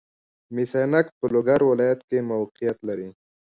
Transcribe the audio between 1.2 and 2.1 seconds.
لوګر ولایت